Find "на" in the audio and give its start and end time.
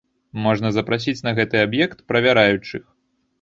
1.27-1.33